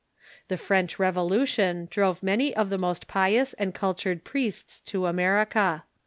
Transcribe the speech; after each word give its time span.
The 0.47 0.57
French 0.57 0.97
Revolution 0.97 1.87
drove 1.91 2.23
many 2.23 2.55
of 2.55 2.71
the 2.71 2.79
most 2.79 3.07
pious 3.07 3.53
and 3.53 3.71
cultured 3.71 4.23
priests 4.23 4.81
to 4.87 5.05
America. 5.05 5.83